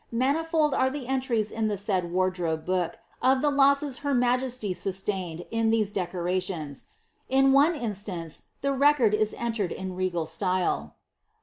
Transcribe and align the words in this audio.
Manifold 0.11 0.73
are 0.73 0.89
the 0.89 1.05
entries 1.07 1.51
in 1.51 1.67
the 1.67 1.79
aid 1.87 2.05
wardrobe 2.11 2.65
book, 2.65 2.97
of 3.21 3.43
the 3.43 3.51
losses 3.51 3.97
her 3.97 4.15
majesty 4.15 4.73
sustained 4.73 5.45
in 5.51 5.69
these 5.69 5.91
deco 5.91 6.25
lations; 6.25 6.85
in 7.29 7.51
one 7.51 7.75
instance 7.75 8.45
the 8.61 8.73
record 8.73 9.13
is 9.13 9.35
entered 9.37 9.71
in 9.71 9.95
res^l 9.95 10.27
style. 10.27 10.95